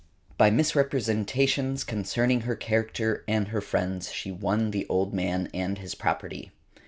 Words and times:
|143| 0.31 0.37
By 0.39 0.49
misrepresentations 0.49 1.83
concerning 1.83 2.41
her 2.41 2.55
character 2.55 3.23
and 3.27 3.49
her 3.49 3.61
friends 3.61 4.11
she 4.11 4.31
won 4.31 4.71
the 4.71 4.87
old 4.89 5.13
man 5.13 5.47
and 5.53 5.77
his 5.77 5.93
property. 5.93 6.51